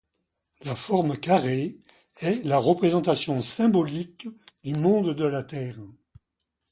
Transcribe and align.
La 0.65 0.73
forme 0.75 1.15
carrée 1.15 1.77
est 2.21 2.43
la 2.45 2.57
représentation 2.57 3.39
symbolique 3.39 4.27
du 4.63 4.73
monde 4.73 5.13
de 5.13 5.25
la 5.25 5.43
terre. 5.43 5.77